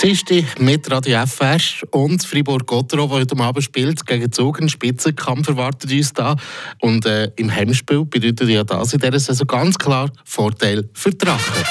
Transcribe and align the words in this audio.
Sisti 0.00 0.46
mit 0.60 0.88
Radio 0.92 1.26
FR 1.26 1.58
und 1.90 2.22
Fribourg-Gottero, 2.22 3.08
der 3.08 3.18
heute 3.18 3.36
Abend 3.40 3.64
spielt, 3.64 4.06
gegen 4.06 4.30
Zug. 4.30 4.60
Ein 4.60 4.68
Spitzenkampf 4.68 5.48
erwartet 5.48 5.90
uns 5.90 6.12
da. 6.12 6.36
Und 6.80 7.04
äh, 7.04 7.32
im 7.34 7.52
Heimspiel 7.52 8.04
bedeutet 8.04 8.48
ja 8.48 8.62
das 8.62 8.92
in 8.92 9.00
dieser 9.00 9.18
Saison 9.18 9.48
ganz 9.48 9.76
klar 9.76 10.08
Vorteil 10.24 10.88
für 10.92 11.10
Drachen. 11.10 11.64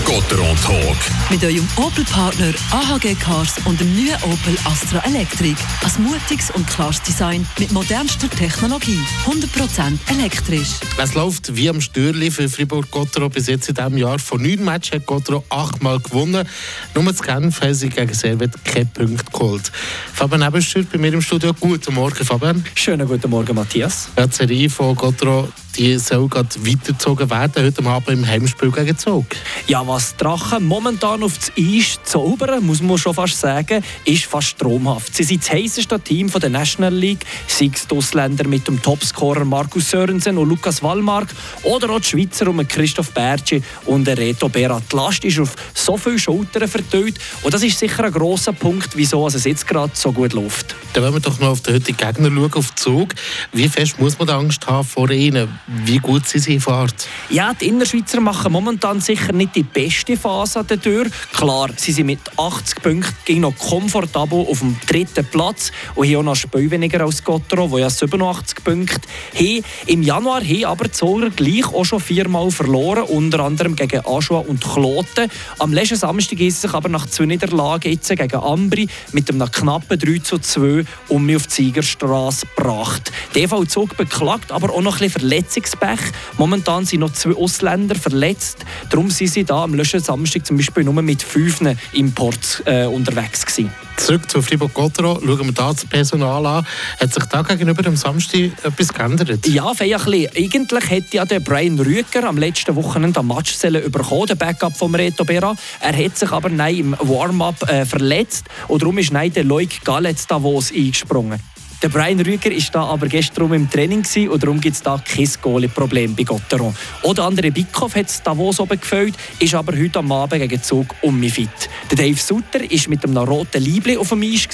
Der 0.00 0.14
Gotteron 0.14 0.56
Talk. 0.62 0.96
Mit 1.30 1.42
eurem 1.44 1.66
Opel-Partner 1.76 2.52
AHG 2.70 3.14
Cars 3.16 3.56
und 3.64 3.80
dem 3.80 3.92
neuen 3.94 4.14
Opel 4.22 4.56
Astra 4.64 5.00
Electric. 5.04 5.56
Ein 5.82 6.02
mutiges 6.04 6.50
und 6.52 6.66
klares 6.66 7.02
Design 7.02 7.46
mit 7.58 7.72
modernster 7.72 8.30
Technologie. 8.30 8.98
100% 9.26 9.98
elektrisch. 10.08 10.68
Es 10.96 11.14
läuft 11.14 11.54
wie 11.56 11.68
am 11.68 11.80
Stürli 11.80 12.30
für 12.30 12.48
Fribourg-Gottero 12.48 13.28
bis 13.28 13.48
jetzt 13.48 13.68
in 13.68 13.74
diesem 13.74 13.98
Jahr. 13.98 14.18
Von 14.18 14.42
neun 14.42 14.64
Matches 14.64 14.92
hat 14.92 15.06
Gottero 15.06 15.44
achtmal 15.48 15.98
gewonnen. 15.98 16.48
Nur 16.94 17.14
zu 17.14 17.22
Genf 17.22 17.60
haben 17.60 17.74
sie 17.74 17.88
gegen 17.88 18.14
Servet 18.14 18.64
keine 18.64 18.86
Punkte 18.86 19.30
geholt. 19.32 19.72
Fabian 20.14 20.42
Ebenstür 20.42 20.84
bei 20.90 20.98
mir 20.98 21.12
im 21.12 21.22
Studio. 21.22 21.52
Guten 21.58 21.94
Morgen, 21.94 22.24
Fabian. 22.24 22.64
Schönen 22.74 23.06
guten 23.06 23.28
Morgen, 23.30 23.54
Matthias. 23.54 24.08
Die 24.16 24.34
Serie 24.34 24.70
von 24.70 24.94
Gottero 24.94 25.48
die 25.76 25.98
soll 25.98 26.28
gerade 26.28 26.48
weitergezogen 26.58 27.30
werden, 27.30 27.64
heute 27.64 27.84
Abend 27.84 28.08
im 28.08 28.26
Heimspiel 28.26 28.70
gegen 28.70 28.96
Zug. 28.96 29.26
Ja, 29.66 29.86
was 29.86 30.16
Drachen 30.16 30.66
momentan 30.66 31.22
auf 31.22 31.38
das 31.38 31.52
Eis 31.56 31.98
zaubern, 32.04 32.64
muss 32.64 32.82
man 32.82 32.98
schon 32.98 33.14
fast 33.14 33.38
sagen, 33.38 33.82
ist 34.04 34.24
fast 34.24 34.48
stromhaft. 34.48 35.14
Sie 35.14 35.22
sind 35.22 35.42
das 35.42 35.52
heißeste 35.52 36.00
Team 36.00 36.28
von 36.28 36.40
der 36.40 36.50
National 36.50 36.94
League, 36.94 37.24
sei 37.46 37.70
es 37.74 37.86
die 37.86 37.94
Ausländer 37.94 38.46
mit 38.46 38.66
dem 38.66 38.82
Topscorer 38.82 39.44
Markus 39.44 39.90
Sörensen 39.90 40.38
und 40.38 40.48
Lukas 40.48 40.82
Wallmark 40.82 41.28
oder 41.62 41.90
auch 41.90 42.00
die 42.00 42.08
Schweizer 42.08 42.48
um 42.48 42.66
Christoph 42.66 43.12
Bergi 43.12 43.62
und 43.86 44.08
Reto 44.08 44.48
Berat. 44.48 44.84
Die 44.92 44.96
Last 44.96 45.24
ist 45.24 45.38
auf 45.38 45.54
so 45.74 45.96
viele 45.96 46.18
Schultern 46.18 46.68
verteilt 46.68 47.18
und 47.42 47.54
das 47.54 47.62
ist 47.62 47.78
sicher 47.78 48.04
ein 48.04 48.12
grosser 48.12 48.52
Punkt, 48.52 48.96
wieso 48.96 49.26
es 49.26 49.44
jetzt 49.44 49.66
gerade 49.66 49.92
so 49.94 50.12
gut 50.12 50.32
läuft. 50.32 50.74
Dann 50.92 51.04
wollen 51.04 51.14
wir 51.14 51.20
doch 51.20 51.38
noch 51.38 51.50
auf 51.50 51.60
den 51.60 51.74
heutigen 51.74 51.96
Gegner 51.96 52.30
schauen, 52.30 52.52
auf 52.54 52.74
Zug. 52.74 53.14
Wie 53.52 53.68
fest 53.68 54.00
muss 54.00 54.18
man 54.18 54.28
Angst 54.30 54.66
haben 54.66 54.86
vor 54.86 55.10
ihnen? 55.10 55.59
Wie 55.72 55.98
gut 55.98 56.26
sind 56.26 56.40
sie 56.40 56.58
Fahrt? 56.58 57.06
Ja, 57.28 57.54
die 57.54 57.68
Innerschweizer 57.68 58.20
machen 58.20 58.50
momentan 58.50 59.00
sicher 59.00 59.32
nicht 59.32 59.54
die 59.54 59.62
beste 59.62 60.16
Phase 60.16 60.58
an 60.58 60.66
der 60.66 60.80
Tür. 60.80 61.06
Klar, 61.32 61.68
sie 61.76 61.92
sind 61.92 62.06
mit 62.06 62.18
80 62.36 62.82
Punkten 62.82 63.40
noch 63.40 63.56
komfortabel 63.56 64.46
auf 64.48 64.58
dem 64.58 64.76
dritten 64.88 65.24
Platz 65.26 65.70
und 65.94 66.06
hier 66.06 66.18
auch 66.18 66.24
noch 66.24 66.34
Spiel 66.34 66.68
weniger 66.72 67.02
als 67.02 67.22
Gottero, 67.22 67.70
wo 67.70 67.78
ja 67.78 67.88
87 67.88 68.64
Punkte 68.64 69.08
haben. 69.32 69.64
Im 69.86 70.02
Januar 70.02 70.40
haben 70.40 70.64
aber 70.64 70.86
die 70.86 70.90
Zoller 70.90 71.30
gleich 71.30 71.66
auch 71.72 71.84
schon 71.84 72.00
viermal 72.00 72.50
verloren, 72.50 73.04
unter 73.04 73.38
anderem 73.38 73.76
gegen 73.76 74.04
Aschua 74.04 74.40
und 74.40 74.60
Kloten. 74.60 75.30
Am 75.60 75.72
letzten 75.72 75.98
Samstag 75.98 76.40
ist 76.40 76.62
sich 76.62 76.74
aber 76.74 76.88
nach 76.88 77.06
zwei 77.06 77.26
Niederlagen 77.26 77.92
jetzt 77.92 78.08
gegen 78.08 78.40
Ambri 78.40 78.88
mit 79.12 79.30
einem 79.30 79.48
knappen 79.48 79.96
3 79.96 80.18
zu 80.18 80.38
2 80.38 80.84
um 81.06 81.26
mich 81.26 81.36
auf 81.36 81.46
die 81.46 81.54
Siegerstraße 81.54 82.46
gebracht. 82.56 83.12
Der 83.36 83.44
EV 83.44 83.66
Zug 83.66 83.96
beklagt 83.96 84.50
aber 84.50 84.74
auch 84.74 84.82
noch 84.82 85.00
ein 85.00 85.08
bisschen 85.08 85.28
Verletzungspech. 85.60 86.12
Momentan 86.38 86.84
sind 86.84 87.00
noch 87.00 87.12
zwei 87.12 87.34
Ausländer 87.34 87.94
verletzt. 87.94 88.64
Darum 88.88 89.10
sind 89.10 89.28
sie 89.28 89.44
da 89.44 89.64
am 89.64 89.74
letzten 89.74 90.00
Samstag 90.00 90.46
zum 90.46 90.56
Beispiel 90.56 90.84
nur 90.84 91.00
mit 91.02 91.22
fünf 91.22 91.60
Imports 91.92 92.62
äh, 92.64 92.86
unterwegs 92.86 93.44
gewesen. 93.44 93.72
Zurück 93.96 94.30
zu 94.30 94.40
Fribourg-Gottero, 94.40 95.20
schauen 95.20 95.46
wir 95.46 95.52
da 95.52 95.72
das 95.72 95.84
Personal 95.84 96.46
an. 96.46 96.66
Hat 96.98 97.12
sich 97.12 97.24
da 97.24 97.42
gegenüber 97.42 97.82
dem 97.82 97.96
Samstag 97.96 98.52
etwas 98.62 98.94
geändert? 98.94 99.46
Ja, 99.46 99.72
bisschen. 99.72 100.28
Eigentlich 100.34 100.90
hätte 100.90 101.16
ja 101.16 101.24
der 101.26 101.40
Brian 101.40 101.78
Rüger 101.78 102.26
am 102.26 102.38
letzten 102.38 102.74
Wochenende 102.76 103.20
am 103.20 103.28
Match 103.28 103.58
bekommen, 103.58 104.26
der 104.26 104.36
Backup 104.36 104.76
vom 104.76 104.94
Reto 104.94 105.24
Bera. 105.24 105.54
Er 105.80 106.04
hat 106.04 106.16
sich 106.16 106.30
aber 106.30 106.48
nein, 106.48 106.76
im 106.76 106.96
Warm-up 106.98 107.68
äh, 107.68 107.84
verletzt 107.84 108.46
und 108.68 108.80
darum 108.80 108.96
ist 108.96 109.12
nein, 109.12 109.32
der 109.32 109.44
Loic 109.44 109.84
Galletz 109.84 110.26
Davos 110.26 110.72
eingesprungen. 110.72 111.38
Der 111.82 111.88
Brian 111.88 112.20
Rüger 112.20 112.50
war 112.50 112.62
da 112.72 112.84
aber 112.84 113.06
gestern 113.06 113.54
im 113.54 113.70
Training 113.70 114.04
und 114.28 114.42
darum 114.42 114.60
gibt 114.60 114.76
es 114.76 114.82
da 114.82 115.02
kein 115.02 115.28
Goalie-Problem 115.40 116.14
bei 116.14 116.24
Gotteron. 116.24 116.74
Oder 117.04 117.24
andere 117.24 117.50
Bickhoff 117.50 117.94
hat 117.96 118.10
es 118.10 118.22
Davos 118.22 118.60
oben 118.60 118.78
gefällt, 118.78 119.14
ist 119.38 119.54
aber 119.54 119.72
heute 119.74 120.00
am 120.00 120.12
Abend 120.12 120.42
gegen 120.42 120.62
Zug 120.62 120.94
um 121.00 121.18
mich 121.18 121.32
fit. 121.32 121.48
Der 121.90 121.96
Dave 121.96 122.20
Sutter 122.20 122.60
war 122.60 122.88
mit 122.88 123.04
einem 123.04 123.16
roten 123.16 123.62
Liebling 123.62 123.96
auf 123.96 124.10
dem 124.10 124.22
Eis. 124.22 124.46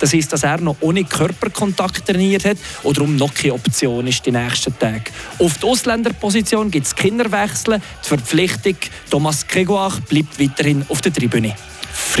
Das 0.00 0.14
heisst, 0.14 0.32
dass 0.32 0.42
er 0.42 0.58
noch 0.58 0.76
ohne 0.80 1.04
Körperkontakt 1.04 2.06
trainiert 2.06 2.46
hat 2.46 2.56
und 2.82 2.96
darum 2.96 3.14
noch 3.14 3.34
keine 3.34 3.54
Option 3.54 4.06
ist 4.06 4.24
die 4.24 4.32
nächsten 4.32 4.78
Tage. 4.78 5.04
Auf 5.38 5.58
der 5.58 5.68
Ausländerposition 5.68 6.70
gibt 6.70 6.86
es 6.86 6.96
Kinderwechsel. 6.96 7.78
Die 8.04 8.08
Verpflichtung 8.08 8.76
Thomas 9.10 9.46
Gregoire 9.46 10.00
bleibt 10.08 10.40
weiterhin 10.40 10.86
auf 10.88 11.02
der 11.02 11.12
Tribüne. 11.12 11.54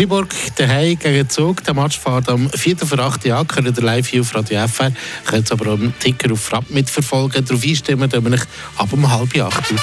Fribourg 0.00 0.34
daheim 0.56 0.98
gegen 0.98 1.28
Zug. 1.28 1.62
Der 1.62 1.74
Match 1.74 1.98
fährt 1.98 2.30
am 2.30 2.48
4. 2.48 2.78
für 2.78 2.98
8. 2.98 3.22
Jahr. 3.26 3.44
Könnt 3.44 3.76
ihr 3.76 3.84
live 3.84 4.08
hier 4.08 4.22
auf 4.22 4.34
Radio 4.34 4.66
FR. 4.66 4.92
Könnt 5.26 5.50
ihr 5.50 5.52
aber 5.52 5.72
auch 5.72 5.78
im 5.78 5.92
Ticker 5.98 6.32
auf 6.32 6.40
Frapp 6.40 6.70
mitverfolgen. 6.70 7.44
Darauf 7.44 7.62
einstimmen, 7.62 8.10
wir 8.10 8.40
ab 8.78 8.88
um 8.94 9.10
halb 9.10 9.38
acht. 9.38 9.74